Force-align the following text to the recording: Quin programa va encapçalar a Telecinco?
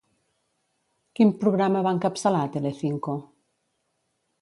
Quin 1.19 1.35
programa 1.45 1.85
va 1.89 1.93
encapçalar 1.99 2.43
a 2.47 2.51
Telecinco? 2.59 3.19